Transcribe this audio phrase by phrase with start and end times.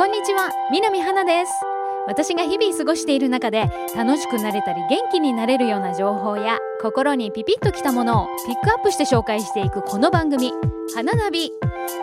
[0.00, 1.52] こんにちは南花です。
[2.06, 10.52] 私が日々過ごしている中で楽しくなれたり元気になれるような情報や心にピピッときたものをピックアップして紹介していくこの番組
[10.96, 11.52] 「花ナビ」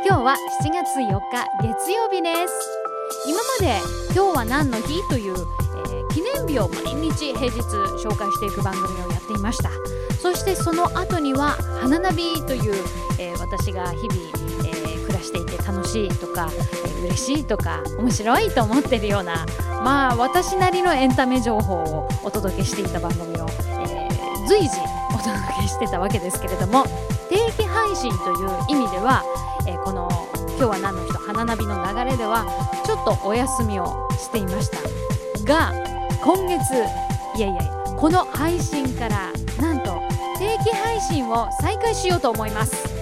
[0.06, 2.54] 今日は7月4日月曜日です。
[3.26, 3.82] 今まで
[4.14, 9.72] 「今日は何の日?」という、えー、記念日を毎日平日紹介していく番組をやっていました。
[10.22, 12.76] そしてその後には「花ナビ」という、
[13.18, 14.57] えー、私が日々、
[15.28, 16.50] していて楽しいとか、
[17.04, 19.46] え、嬉しいとか面白いと思ってるような
[19.84, 23.48] まあ私なりのエンタメ情報をお届けしていた番組を、
[23.88, 24.70] えー、随時
[25.14, 26.86] お届けしてたわけですけれども
[27.30, 29.24] 定期配信という意味では、
[29.68, 30.10] えー、この
[30.58, 32.46] 「今日は何の人花ナビ」の流れでは
[32.86, 34.78] ちょっとお休みをしていました。
[35.44, 35.74] が
[36.22, 36.74] 今月
[37.38, 37.62] いやいや
[37.98, 40.02] この配信からなんと
[40.38, 42.97] 定期配信を再開しようと思います、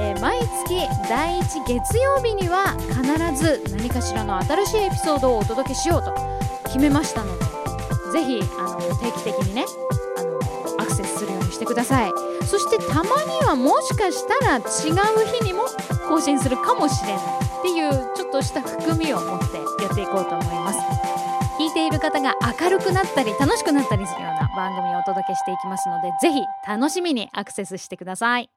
[0.00, 3.02] えー、毎月第1月曜日には必
[3.36, 6.14] ず何かしらの新しいエピソードをお届けしようと
[6.66, 7.44] 決めましたので
[8.12, 9.64] ぜひあの定期的にね
[10.16, 10.38] あの
[10.80, 12.12] アクセスするようにしてください。
[12.46, 14.62] そしてたまにはもしかしたら違う
[15.26, 15.64] 日にも
[16.08, 17.24] 更新するかもしれない
[17.58, 20.78] っていうちょっとした含みを持ってやっていこうと思います。
[21.58, 28.48] 聞いている方が明るくなったり楽しくなったりするような番組をお届けしていきますのでぜひ楽しみにアクセスしてください。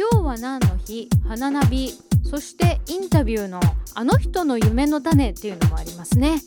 [0.00, 1.10] 今日は何の日？
[1.28, 1.92] 花ナビ。
[2.24, 3.60] そしてインタビューの
[3.94, 6.40] あの人の夢の種っていうのもありますね。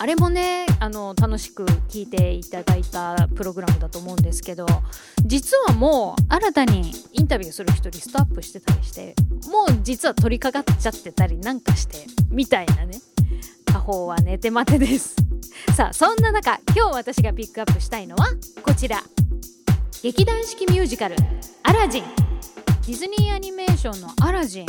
[0.00, 4.66] あれもねあの楽しく聞いていただいたプログラムだと思うんですけど
[5.24, 9.14] 実はもう新たにインタビューする人リストアップしてたりして
[9.48, 12.98] もう実は取り掛かっちゃってたりなんかしてみたいなね
[13.66, 15.14] 他方は寝て待てです。
[15.76, 18.26] さあそんな中今日私がピックアップしたいのは
[18.64, 19.00] こちら。
[20.02, 21.16] 劇団四季ミュージカル
[21.62, 22.04] 「アラジン」
[22.86, 24.66] ディズニーアニメーションの「アラジン」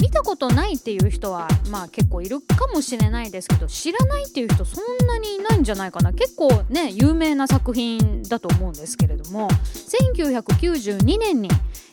[0.00, 6.14] 見たことないっていう人はまあ結構いるかもしれないですけど知らないっていう人そんなにいないんじゃないかな。
[6.14, 9.48] 結構ね有名な作品だと思うんですけれども。
[9.88, 11.50] 1992年に、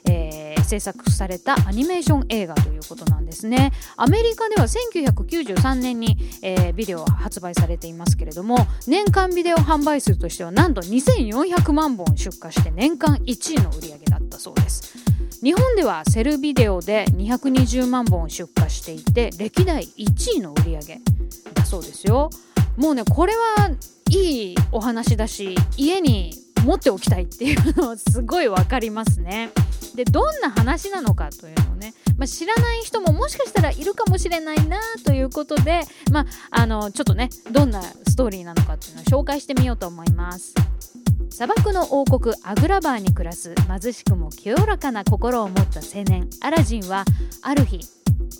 [0.07, 3.71] えー、制作されたアニメーション映画ということなんですね。
[3.97, 15.04] アメリカでは1993年に、えー、ビデオ発売されていますけれども年間ビデオ販売数としてはなんと2400万本出荷して年間1位の売り上げだったそうです。
[15.45, 21.01] 日本ではセルビデオで220万本出荷していて歴代1位の売り上げ
[21.53, 22.31] だそうですよ。
[22.77, 23.69] もうねこれは
[24.09, 29.51] いいお話だし家に持っておきたいっていうの すごい分かりますね。
[29.93, 40.55] でどんな話なのかというのをね、まあ、知らない人ももしかしたらいるかもしれないなということで、まあ、あのちょっとねどんなストーリーなのかっていうのを紹介してみようと思います。
[41.29, 47.05] 砂漠の王国アグラバーに暮らす貧しくも清らかな心を持った青年アラジンは
[47.41, 47.79] ある日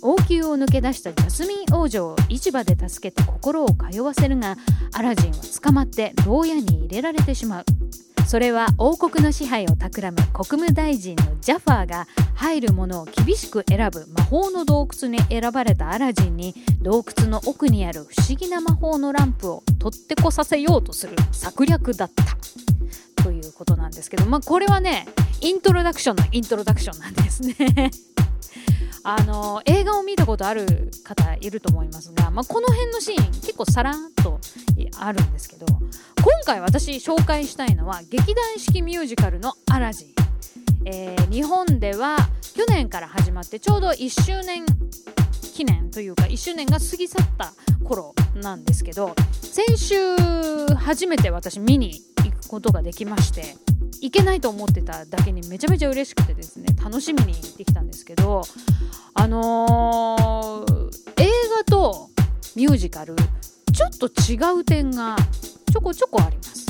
[0.02, 4.56] 王宮を抜け出したジャスミン王女を市場で助けて心を通わせるが
[4.92, 7.64] アラジンは捕まって牢屋に入れられてしまう。
[8.26, 16.52] それは王国の支配を企む国務大臣のジャファーが入るものを厳しく選ぶ魔法の洞窟に選ばれたアラジンに
[16.82, 22.24] 洞窟の奥にある不思議な魔法のランプを取ってこさせようとする策略だった。
[23.56, 25.06] ことなんですけどまあこれはね
[25.40, 27.90] イントロダクションのイントロダクションなんですね。
[29.08, 34.40] あの映画を見たことある方いると思いますが、まあ、この辺のシーン結構さらっと
[34.98, 40.08] あるんですけど今回私紹介したいのは劇団四季ミュージカルの「アラジン」
[40.86, 42.16] えー、日本では
[42.56, 44.66] 去年から始まってちょうど1周年
[45.54, 47.52] 記念というか1周年が過ぎ去った
[47.84, 50.16] 頃なんですけど先週
[50.74, 52.02] 初めて私見に
[52.46, 53.56] ことができまして
[54.00, 58.42] 行けないと思ってただけにめちゃめちゃ嬉しくてですね楽しみに行ってきたんですけど
[59.14, 62.10] あのー、映画と
[62.54, 63.14] ミュージカル
[63.72, 65.16] ちょっと違う点が
[65.72, 66.66] ちょこちょこあります。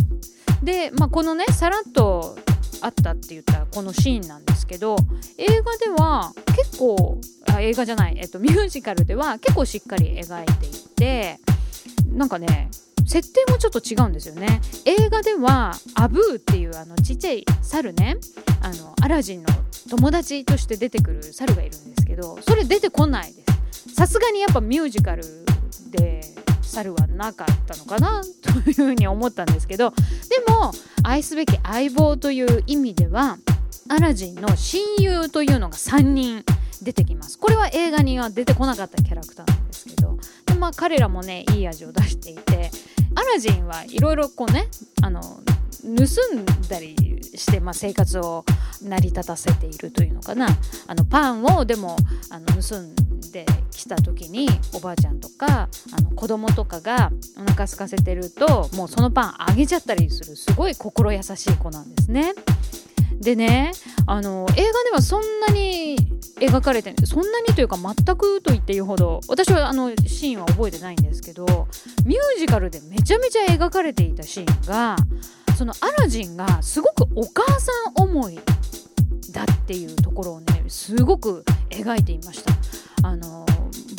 [0.62, 2.36] で、まあ、このねさらっと
[2.80, 4.96] あったって言ったこのシーンなんですけど
[5.38, 11.38] 映画では結構あ映画じゃない、えっと、ミュージカルでは結構しっかり描いていて
[12.10, 12.70] なんかね
[13.16, 14.60] 設定もちょっと違うんですよね。
[14.84, 18.18] 映画ではアブーっていうあのちっちゃい猿ね。
[18.60, 19.48] あのアラジンの
[19.88, 23.42] 友達として出てくる猿がいるんですけどそれ出てこないで
[23.88, 23.94] す。
[23.94, 25.22] さすがにやっぱミュージカル
[25.90, 26.20] で
[26.60, 30.72] 猿はなかったのかなというふうに思ったんですけどでも
[31.02, 33.38] 愛すべき相棒という意味では
[33.88, 36.44] アラジンの親友というのが3人
[36.82, 37.38] 出てきます。
[37.38, 40.18] これは映画には出てこなかったキャラクターなんですけど。
[40.46, 42.70] でまあ彼らもねいい味を出していて
[43.16, 44.68] アラジンはいろいろこうね
[45.02, 46.94] あの盗んだり
[47.34, 48.44] して、まあ、生活を
[48.82, 50.48] 成り立たせているというのかな
[50.86, 51.96] あのパンをでも
[52.30, 52.94] あの盗ん
[53.32, 62.34] できた時におばあちゃんとかあの子供とかがお腹空かせてるともうそのパンあげちゃったりするすごい心優しい子なんですね。
[63.20, 63.72] でね
[64.06, 65.96] あの映画ではそんなに
[66.40, 71.68] 描かれてそんなにというか全くと言っていいほど私はあのシーンは覚えてないんですけど
[72.04, 74.96] ミュージカルでめちゃめちゃ描かれていたシーンが
[75.56, 78.38] そのアラジンがすごくお母さん思い
[79.32, 82.52] だっていうところをねすごく描いていました。
[83.02, 83.46] あの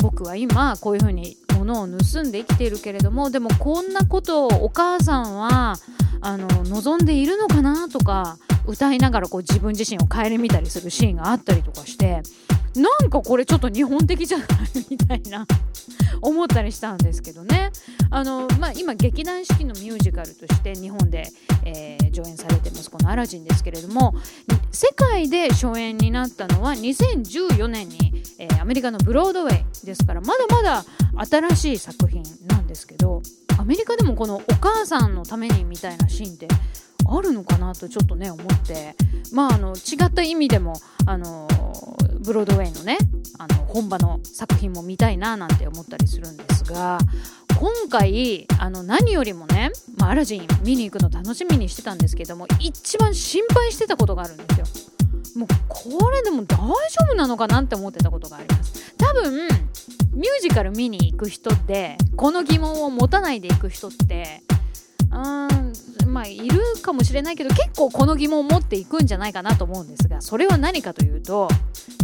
[0.00, 5.76] 僕は今こういうふうに物を盗んで生きているけれどもでもこんなことをお母さんは
[6.20, 8.38] あの望んでいるのかなとか
[8.68, 12.22] 歌いながらこう自分自身を顧みたりするシーンがあったりとかして
[12.76, 14.48] なんかこれちょっと日本的じゃない
[14.90, 15.46] みたいな
[16.20, 17.70] 思ったりしたんですけどね。
[18.10, 21.28] あの、まあ、今劇団四季のミュージカルとして日本で、
[21.64, 24.14] えー、上演されてますこの「アラジン」ですけれども
[24.72, 30.84] 世界で初演になったのは2014年に、えー、アメリカのブロードウェイですからまだまだ
[31.26, 33.22] 新しい作品なんですけど
[33.58, 36.48] アメリカでもこのお母さんのためにみたいなシーンって
[37.08, 38.94] あるのかなとちょっとね思って
[39.32, 40.74] まああの違った意味でも
[41.06, 41.48] あの
[42.20, 42.98] ブロードウェイのね
[43.38, 46.98] あの本場の作品も見たいななんて思ったりするんですが
[47.58, 54.66] 今回あの何よりもね、まあ、アラジン見に行くの楽しみにしてたんですけども一番心配してたことがあるんですよ。
[55.36, 56.74] もうこれでも大丈
[57.10, 58.94] 夫なのかなって思ってたことがあります。
[58.96, 59.48] 多分
[60.14, 64.42] ミュージカル見に行く人ってこの疑問を持たないで行く人って
[65.10, 71.48] うんまあいるかもしれないけど結構この疑問を持っていくんじゃないかなと思うんですがそれは何かというと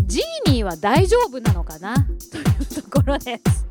[0.07, 1.95] ジーニーは大丈夫なのかな？
[2.31, 3.65] というところです。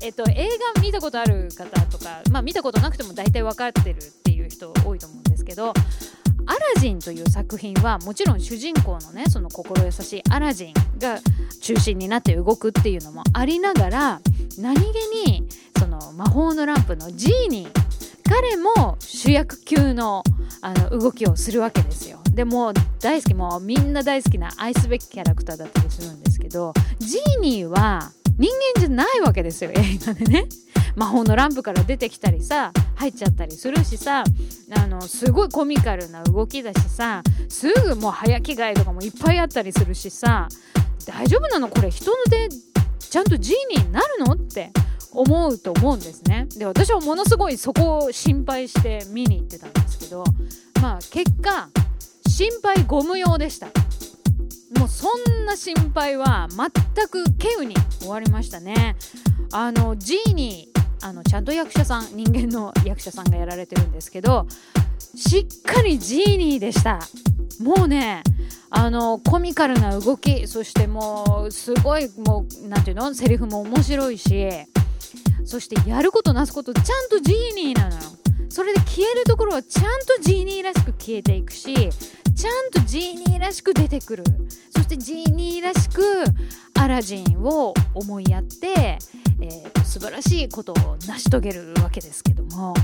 [0.00, 5.72] えっと、映画見たことある方とか、まあ、見たことなくても大体分かってるっていう人多いと思うんですけど
[6.46, 11.18] アラジンという作品はもちろん主人公のねその心優しいアラジンが
[11.62, 14.20] 中心になって動くっていうのもありながら
[14.58, 14.82] 何気
[15.26, 15.48] に
[15.78, 17.93] その魔法のランプのジーニー
[18.28, 20.22] 彼も主役級の
[20.60, 22.18] あの動きをするわけですよ。
[22.30, 30.46] でも大好きもうみんな大好きな愛すべきキャラクターだったりするんですけどジーニーは人間じゃないわけですよ映画でね。
[30.96, 34.22] 魔法のランプから出てきたりさ入っちゃったりするしさ
[34.70, 40.48] あのすごいコミカルな動きだしさすぐもう早着替えとかもいっぱいあったりするしさ
[41.04, 41.68] 大丈夫なの？
[41.68, 42.48] これ人ので
[42.98, 44.32] ちゃんとジーニーになるの？
[44.34, 44.70] って
[45.12, 46.46] 思うと思うんですね。
[46.56, 50.24] で私はものすごいそこを心配して見に行ってたんですけど
[50.80, 51.68] まあ結果
[52.26, 53.66] 心配ご無用でした。
[54.78, 55.06] もうそ
[55.40, 58.96] んな心配は全く稀有に終わりましたね。
[59.52, 64.48] あのジーニーあのちゃんと役者さん人間の役者さんがやられてるんですけど
[65.14, 66.98] しっかりジーニーでした。
[67.60, 68.22] もうね
[68.70, 73.14] あのコミカルな動きそしてもうすごいもう何ていうの？
[73.14, 74.48] セリフも面白いし
[75.44, 78.02] そしてやることなすことちゃんとジーニーなのよ。
[78.48, 84.24] それで消えるところはちゃんとジーニーらしく消えていくしちゃんとジーニーらしく出てくる。
[84.74, 86.02] そしてジーニーらしく
[86.74, 88.98] アラジンを思いやって、
[89.40, 92.74] えー、素晴らしいことを成し遂げるわけですけども。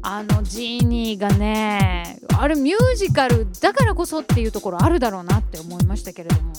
[0.00, 6.52] あのジーニーがねあれミュージカルだからこそっていうところあるだろうなって思いましたけれども。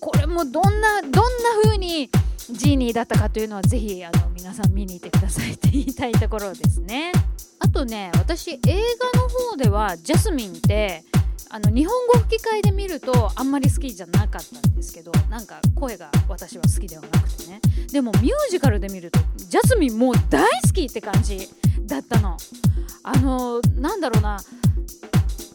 [0.00, 1.20] これもどんなどんな
[1.64, 2.10] 風に
[2.50, 7.12] ジーニーだったかというのはぜひあの皆さん見に行ってくださいって言いたいところですね。
[7.60, 8.58] あとね私映
[9.14, 11.04] 画の方ではジャスミンって
[11.48, 17.60] あの日本語吹き替えで見るとあんまり好きじゃなかったんですけどなんか声が私は好きではなくてね。
[17.92, 21.48] でもミュージカルで見るとジャスミンもう大好きって感じ
[21.86, 22.36] だったの。
[23.04, 24.38] あのなんだろうな。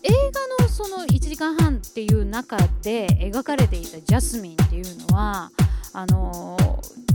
[0.08, 5.52] 映画のその1時間半っていう中で描かれていたジャスミンっていうのは
[5.92, 6.58] あの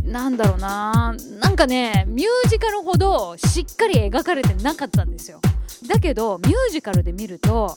[0.05, 5.41] ー、なんだろうななんかねミュージカルほどしっかり描かれてなかったんですよ。
[5.87, 7.77] だけどミュージカルで見ると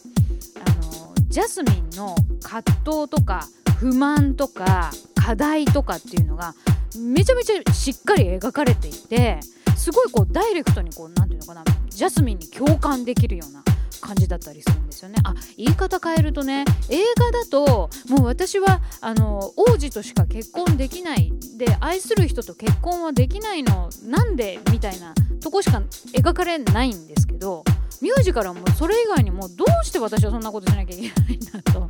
[0.56, 3.48] あのー、ジャスミンの葛藤とか
[3.80, 6.54] 不満とか課題とかっていうのが
[7.00, 9.40] めちゃめちゃしっかり描かれていて
[9.78, 13.64] すごいこうダイレクトにこう何て言うのかなジャスミンに共感できるような
[14.02, 15.16] 感じだったりするんですよね。
[15.24, 25.82] あ言い方変えるとね映画だともう私はあの王子としか結婚できないで愛する人と結婚はできないのなんでみたいなとこしか
[26.14, 27.64] 描かれないんですけど
[28.02, 31.90] ミュージカルはもうそれ以外にもどうして私はそんなことしなきゃいけないんだと。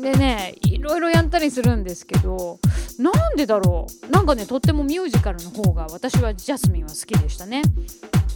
[0.00, 2.58] でねいろいろやったりするんですけど
[2.98, 4.10] なんでだろう？
[4.10, 7.62] なんかねとってもミュージカルの方が私はジャスミンは好きでしたね。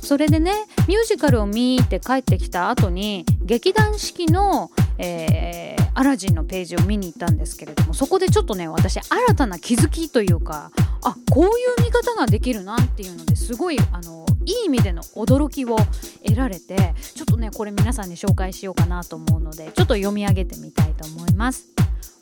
[0.07, 0.53] それでね
[0.87, 10.71] ミュージカルを見て帰ってきた後に劇団四季の、えー、アラジンのページを見に行ったんですけれどもそこでちょっとね私新たな気づきというか
[11.03, 11.51] あこういう
[11.83, 15.77] 見方ができるなっていうのですごいあのいい意味での驚きを
[16.25, 21.67] 得られてちょっとねこれ皆さんに紹介しようかなと思うのでちょっと読み上げてみたいと思います。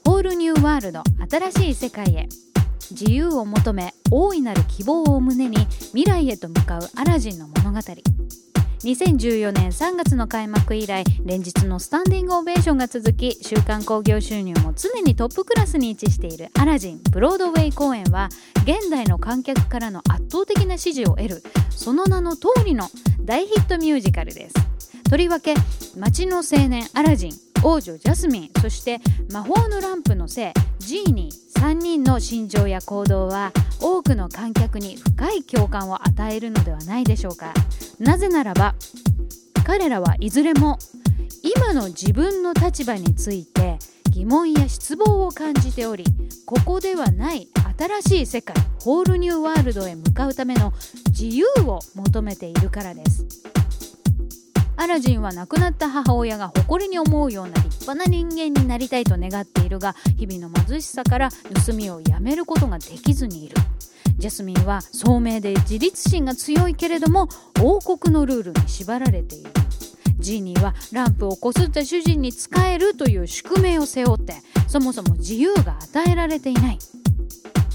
[0.06, 1.02] ホールニューワールド
[1.50, 2.28] 新しい世界へ
[2.90, 5.56] 自由を求め大いなる希望を胸に
[5.92, 7.80] 未来へと向かうアラジンの物語。
[8.84, 18.28] 2014年3月の開幕以来連日のスタンディングオベーションが続き週間興行収入も常にトップクラスに位置しているアラジンブロードウェイ公演は
[18.64, 21.42] 現代の観客からの圧倒的な支持を得る。
[21.70, 22.88] その名の通りの
[23.20, 24.54] 大ヒットミュージカルです。
[25.08, 25.54] とりわけ
[25.96, 27.53] 街の青年アラジン。
[27.64, 29.00] 王女ジャスミンそして
[29.32, 37.54] 魔法のランプの聖ジーニー3人の心情や行動は多くの観客に深い共感を与えるのではないでしょうか。
[37.98, 38.74] なぜならば
[39.64, 40.78] 彼らはいずれも
[41.42, 43.78] 今の自分の立場について
[44.10, 46.04] 疑問や失望を感じており
[46.44, 47.48] ここではない
[48.02, 50.74] 新しい世界ホールニューワールドへ向かうための
[51.08, 53.53] 自由を求めているからです。
[54.76, 61.28] アラジンは亡くなった母親が誇りに思うような立派な人間になりたいと願っているが日々の貧しさから
[61.66, 63.56] 盗みをやめることができずにいる。
[64.18, 67.28] ジャスミンは聡明で自立心が強いけれども
[67.60, 69.50] 王国のルールに縛られている。
[70.18, 74.34] ジーニーはランプをこすった主人に仕えるという宿命を背負って
[74.68, 76.78] そもそも自由が与えられていない。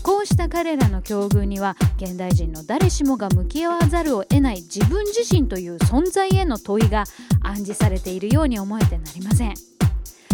[0.10, 7.04] こうした彼らの境遇には現代人の誰しもが向き合わざるを得ない自分自身という存在への問いが
[7.44, 9.79] 暗示されているように思えてなりません。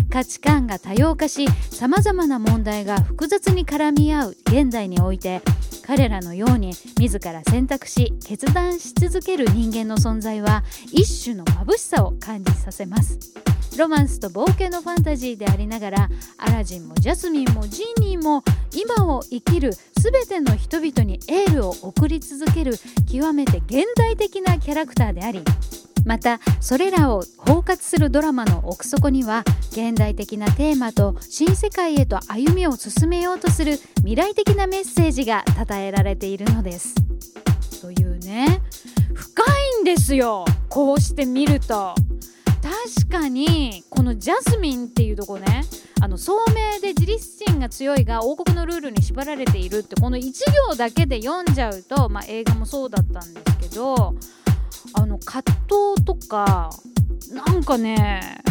[0.09, 5.41] 価値観が多様化しさまざまな問題が複雑に絡み合う現代において
[5.85, 13.19] 彼らのように自ら選択し決断し続ける人間の存在は一種の眩しさを感じさせます。
[13.77, 18.41] ロマンスと冒険のファンタジーでありながらアラジンもジャスミンもジーニーも
[18.73, 19.71] 今を生きる
[20.01, 22.75] 全ての人々にエールを送り続ける
[23.11, 25.41] 極めて現代的なキャラクターであり
[26.05, 36.95] またそれらを包括するドラマの奥底には現代的なテーマと新世界へと歩みを進めようとする未来的なメッセージが称えられているのです。
[37.81, 38.61] というね
[39.13, 39.43] 深
[39.79, 41.95] いんですよこうして見ると。
[42.61, 45.63] 確かにこのジャスミンっていうとこね
[46.01, 50.31] あの聡明で自立心が強いが王国のルールに縛られているってこの1
[50.69, 54.15] 行だけで読んじゃうと、まあ、映画もそうだったんですけど
[54.93, 55.55] あの葛
[55.95, 56.69] 藤とか
[57.31, 58.41] なんかね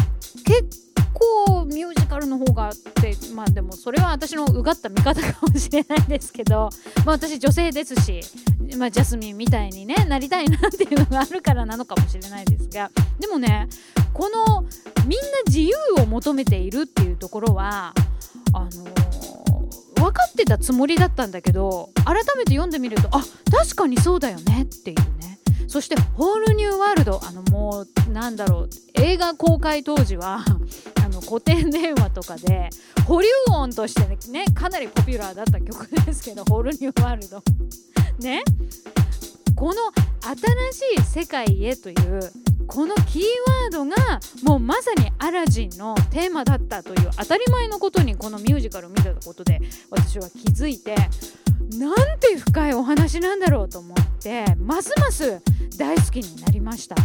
[0.45, 6.69] 結構ミュージカルの方があってまあでもそれは私のうがった見方かもしれないですけど、
[7.05, 8.21] まあ、私女性ですし、
[8.77, 13.67] まあ、ジャスミンみたいに、ね、なりたいなっていうのがあるからなのかもしれないですがでもね
[14.13, 14.61] この
[15.07, 17.93] みんな自由を求めているっていうところは
[18.53, 18.69] あの、
[19.95, 25.34] 分かってたつもりだったんだけど改めて読んでみるとあ確かにそうだよねっていうね。
[25.67, 30.43] そして「ホールニューワールド」あのもうなんだろう映画公開当時は
[31.03, 32.69] あの古典電話とかで
[33.05, 37.43] 保留音としてねかなりポピュラーだった曲ですけど「ホールニューワールド」
[38.19, 38.43] ね。
[39.55, 39.75] この
[40.21, 42.19] 新しい世界へという
[42.67, 43.23] このキー
[43.63, 50.95] ワードがもうまさにアラジンのテーマだったという当たり前のことにこのミュージカルを見たことで私は気づいて
[51.73, 55.41] なんて深いお話なんだろうと思ってますます
[55.77, 56.95] 大好きになりました。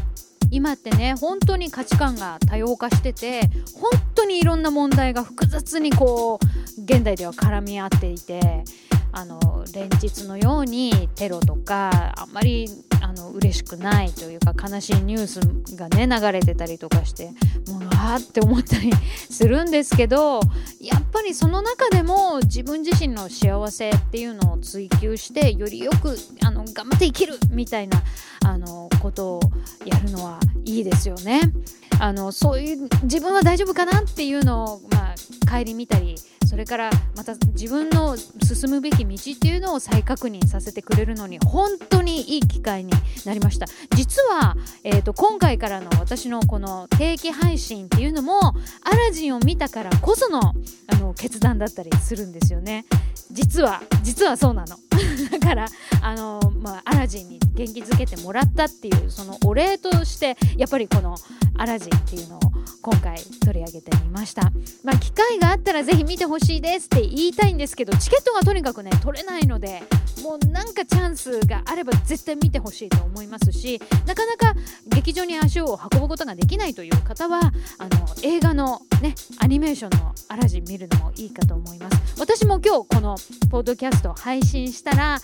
[0.53, 3.43] 今ってね本当に価値観が多様化してて
[3.81, 8.65] 本当にいろんな問題が複雑にこう現代では絡み合っていて
[9.13, 12.69] あの連日のようにテロとかあんまり
[13.01, 17.31] あの嬉しくないというか悲しいニュースがね流れてたりとかして
[17.69, 18.91] もうわーって思ったり
[19.31, 20.41] するんですけど
[20.81, 28.03] やっぱりその中でも自分自身の幸せっていうのを追求してよりよくあの頑張って生きるみたいな
[28.45, 29.41] あのことを
[29.85, 31.53] やるのはいいですよね。
[32.01, 35.15] あのそういう自分は大丈夫かなっていうのを、まあ、
[35.59, 36.15] 帰り見たり
[36.47, 42.90] それからまた自分の進むべき道っていうのを再確認させてくれるのに本当にいい機会に
[43.25, 43.67] なりました。
[43.95, 50.55] 実は、えーと、今回からの私のこの定期配信っていうのもアラジンを見たからこその
[50.87, 52.85] あの決断だったりするんですよね。
[53.31, 54.77] 実は実はそうなの。
[55.31, 55.67] だから
[56.03, 61.17] あの、まあ、アラジンに元気づけてもらったっていうそのお礼としてやっぱりこの
[61.57, 62.41] アラジンっていうのを
[62.83, 64.51] 今回取り上げてみました、
[64.85, 69.83] まあ、機会があったらぜひ見てほしいですって言いたいんですけどチケットがとにかくね取れないので
[70.23, 74.55] もうなんかチャンスがあれば絶対見てほしいと思いますしなかなか
[74.87, 77.41] 劇場に足を運ぶことができないという方は
[77.79, 82.21] あの映画のねアニメーションのアラジン見るのもいいかと思います。
[82.21, 83.17] 私も今日この
[83.51, 85.19] ポッドキャスト配信したら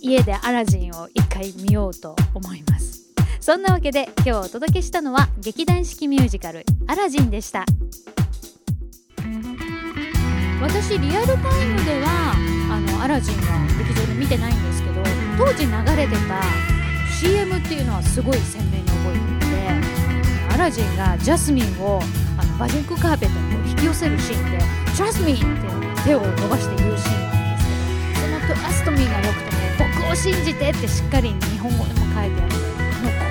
[0.00, 3.05] 家でアラジンを一回見ようと思います。
[3.46, 7.64] そんなわけで今日お届けしたのは劇団四季ミュージカル「アラジン」でした
[10.60, 12.34] 私リアルタイムでは
[12.72, 15.00] あのアラジンは劇場で見てないんですけど
[15.38, 16.42] 当時流れてた
[17.20, 22.02] CM っていうのはすごい鮮明に覚えていてアラジンがジャスミンを
[22.36, 24.58] あのバジックカーペットに引き寄せるシーンで
[24.92, 25.38] 「ジャスミン!」
[25.94, 27.66] って手を伸ばして言うシーンなんです
[28.10, 29.56] けどその「トラストミー」が良くてね
[30.02, 32.45] 僕を信じてってしっかり日本語でも書いてあ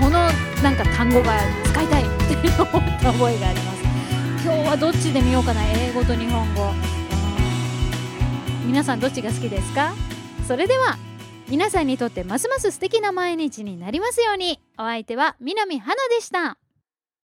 [0.05, 0.19] この
[0.61, 3.83] なんか単語が使いたいって思った覚えがあります。
[4.43, 6.71] 今日はどっちで見ようかな英語と日本語。
[8.67, 9.95] 皆さんどっちが好きですか？
[10.47, 10.99] それでは
[11.49, 14.59] 皆さんにとってますます素敵な毎日になりますように。
[14.77, 16.59] お相手は南花でした。